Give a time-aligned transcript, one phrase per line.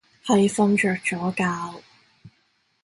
[0.25, 1.31] 係瞓着咗
[1.79, 1.83] 覺